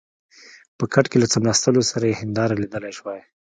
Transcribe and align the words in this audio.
په 0.77 0.83
کټ 0.93 1.05
کې 1.11 1.17
له 1.23 1.27
څملاستو 1.33 1.81
سره 1.89 2.05
مې 2.09 2.19
هنداره 2.21 2.53
لیدلای 2.61 2.93
شوای. 2.99 3.21